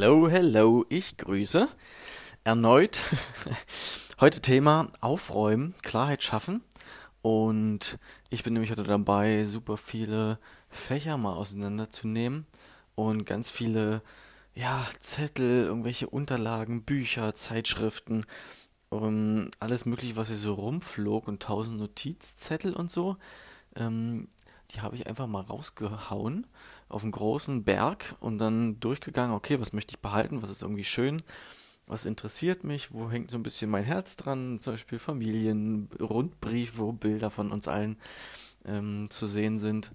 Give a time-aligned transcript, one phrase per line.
[0.00, 1.66] Hello, hello, ich grüße.
[2.44, 3.00] Erneut.
[4.20, 6.62] Heute Thema Aufräumen, Klarheit schaffen.
[7.20, 7.98] Und
[8.30, 10.38] ich bin nämlich heute dabei, super viele
[10.70, 12.46] Fächer mal auseinanderzunehmen
[12.94, 14.00] und ganz viele,
[14.54, 18.24] ja, Zettel, irgendwelche Unterlagen, Bücher, Zeitschriften,
[18.90, 23.16] um, ähm, alles mögliche, was hier so rumflog und tausend Notizzettel und so.
[23.74, 24.28] Ähm,
[24.70, 26.46] die habe ich einfach mal rausgehauen
[26.88, 30.84] auf einen großen Berg und dann durchgegangen, okay, was möchte ich behalten, was ist irgendwie
[30.84, 31.22] schön,
[31.86, 36.76] was interessiert mich, wo hängt so ein bisschen mein Herz dran, zum Beispiel Familien, Rundbrief,
[36.76, 37.96] wo Bilder von uns allen
[38.66, 39.92] ähm, zu sehen sind.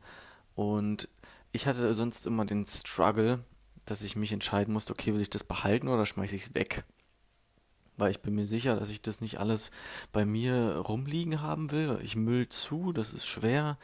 [0.56, 1.08] Und
[1.52, 3.44] ich hatte sonst immer den Struggle,
[3.86, 6.84] dass ich mich entscheiden musste, okay, will ich das behalten oder schmeiße ich es weg?
[7.98, 9.72] Weil ich bin mir sicher, dass ich das nicht alles
[10.12, 12.00] bei mir rumliegen haben will.
[12.04, 13.78] Ich müll zu, das ist schwer.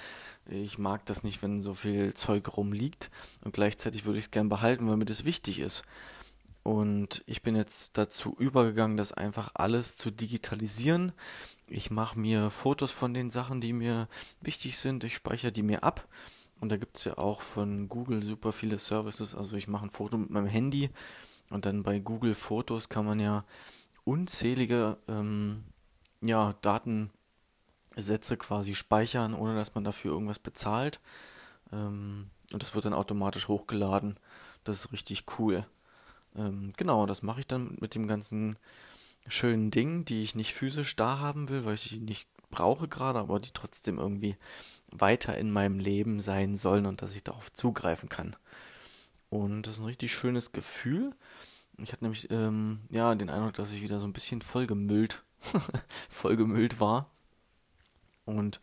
[0.48, 3.12] Ich mag das nicht, wenn so viel Zeug rumliegt
[3.44, 5.84] und gleichzeitig würde ich es gern behalten, weil mir das wichtig ist.
[6.64, 11.14] Und ich bin jetzt dazu übergegangen, das einfach alles zu digitalisieren.
[11.68, 14.08] Ich mache mir Fotos von den Sachen, die mir
[14.42, 15.04] wichtig sind.
[15.04, 16.08] Ich speichere die mir ab.
[16.60, 19.36] Und da gibt es ja auch von Google super viele Services.
[19.36, 20.90] Also ich mache ein Foto mit meinem Handy
[21.50, 23.46] und dann bei Google Fotos kann man ja
[24.10, 25.64] unzählige ähm,
[26.22, 31.00] ja, Datensätze quasi speichern, ohne dass man dafür irgendwas bezahlt.
[31.72, 34.20] Ähm, und das wird dann automatisch hochgeladen.
[34.64, 35.64] Das ist richtig cool.
[36.36, 38.58] Ähm, genau, das mache ich dann mit dem ganzen
[39.28, 43.20] schönen Ding, die ich nicht physisch da haben will, weil ich die nicht brauche gerade,
[43.20, 44.36] aber die trotzdem irgendwie
[44.92, 48.36] weiter in meinem Leben sein sollen und dass ich darauf zugreifen kann.
[49.30, 51.14] Und das ist ein richtig schönes Gefühl.
[51.84, 55.24] Ich hatte nämlich ähm, ja den Eindruck, dass ich wieder so ein bisschen vollgemüllt,
[56.10, 57.10] vollgemüllt war.
[58.26, 58.60] Und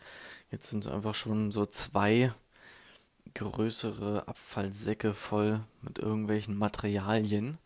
[0.50, 2.32] jetzt sind es einfach schon so zwei
[3.34, 7.58] größere Abfallsäcke voll mit irgendwelchen Materialien.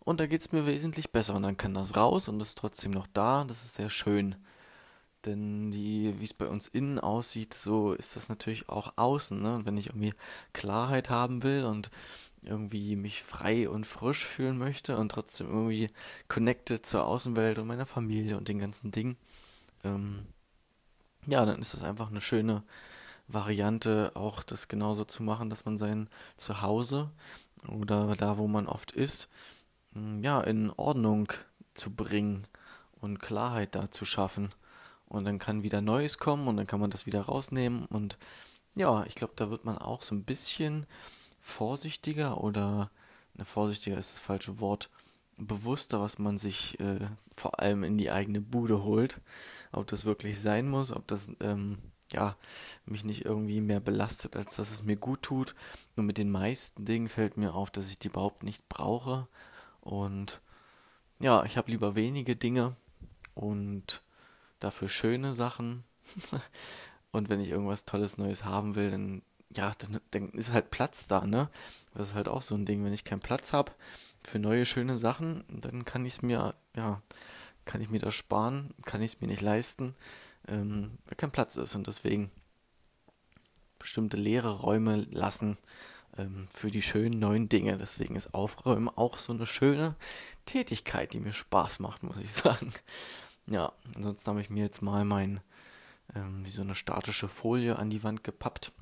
[0.00, 1.34] Und da geht es mir wesentlich besser.
[1.34, 3.44] Und dann kann das raus und ist trotzdem noch da.
[3.44, 4.36] Das ist sehr schön.
[5.26, 9.40] Denn die, wie es bei uns innen aussieht, so ist das natürlich auch außen.
[9.40, 9.54] Ne?
[9.56, 10.14] Und wenn ich irgendwie
[10.52, 11.90] Klarheit haben will und
[12.42, 15.88] irgendwie mich frei und frisch fühlen möchte und trotzdem irgendwie
[16.28, 19.16] connected zur Außenwelt und meiner Familie und den ganzen Dingen,
[19.84, 20.26] ähm,
[21.26, 22.62] ja, dann ist es einfach eine schöne
[23.28, 27.10] Variante, auch das genauso zu machen, dass man sein Zuhause
[27.68, 29.28] oder da, wo man oft ist,
[29.92, 31.32] hm, ja, in Ordnung
[31.74, 32.46] zu bringen
[33.00, 34.50] und Klarheit da zu schaffen.
[35.06, 38.16] Und dann kann wieder Neues kommen und dann kann man das wieder rausnehmen und
[38.76, 40.86] ja, ich glaube, da wird man auch so ein bisschen
[41.40, 42.90] vorsichtiger oder,
[43.34, 44.90] ne, vorsichtiger ist das falsche Wort,
[45.36, 49.20] bewusster, was man sich äh, vor allem in die eigene Bude holt.
[49.72, 51.78] Ob das wirklich sein muss, ob das ähm,
[52.12, 52.36] ja
[52.84, 55.54] mich nicht irgendwie mehr belastet, als dass es mir gut tut.
[55.96, 59.28] Nur mit den meisten Dingen fällt mir auf, dass ich die überhaupt nicht brauche.
[59.80, 60.40] Und
[61.18, 62.76] ja, ich habe lieber wenige Dinge
[63.34, 64.02] und
[64.58, 65.84] dafür schöne Sachen.
[67.12, 69.22] und wenn ich irgendwas Tolles Neues haben will, dann
[69.54, 71.48] ja, dann, dann ist halt Platz da, ne?
[71.94, 73.72] Das ist halt auch so ein Ding, wenn ich keinen Platz habe
[74.22, 77.02] für neue schöne Sachen, dann kann ich es mir, ja,
[77.64, 79.94] kann ich mir das sparen, kann ich es mir nicht leisten,
[80.48, 82.30] ähm, weil kein Platz ist und deswegen
[83.78, 85.56] bestimmte leere Räume lassen
[86.18, 87.76] ähm, für die schönen neuen Dinge.
[87.76, 89.94] Deswegen ist Aufräumen auch so eine schöne
[90.46, 92.72] Tätigkeit, die mir Spaß macht, muss ich sagen.
[93.46, 95.40] Ja, ansonsten habe ich mir jetzt mal mein,
[96.14, 98.72] ähm, wie so eine statische Folie an die Wand gepappt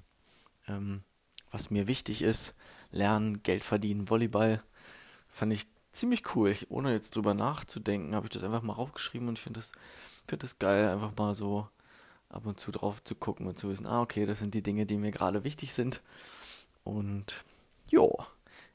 [0.69, 1.03] ähm,
[1.51, 2.57] was mir wichtig ist.
[2.91, 4.63] Lernen, Geld verdienen, Volleyball.
[5.31, 6.51] Fand ich ziemlich cool.
[6.51, 9.73] Ich, ohne jetzt drüber nachzudenken, habe ich das einfach mal aufgeschrieben und ich finde das,
[10.27, 11.69] find das geil, einfach mal so
[12.29, 14.87] ab und zu drauf zu gucken und zu wissen, ah, okay, das sind die Dinge,
[14.87, 16.03] die mir gerade wichtig sind.
[16.85, 17.45] Und
[17.89, 18.19] jo,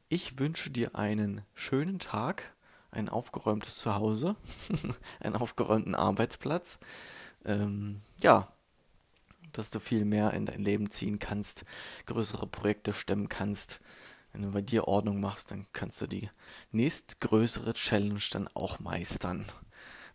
[0.09, 2.53] ich wünsche dir einen schönen Tag,
[2.91, 4.35] ein aufgeräumtes Zuhause,
[5.19, 6.79] einen aufgeräumten Arbeitsplatz.
[7.45, 8.52] Ähm, ja,
[9.57, 11.65] dass du viel mehr in dein Leben ziehen kannst,
[12.05, 13.79] größere Projekte stemmen kannst.
[14.31, 16.29] Wenn du bei dir Ordnung machst, dann kannst du die
[16.71, 19.45] nächstgrößere Challenge dann auch meistern.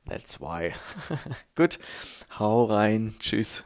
[0.09, 0.73] That's why.
[1.55, 1.79] Gut,
[2.39, 3.15] hau rein.
[3.21, 3.65] Tschüss.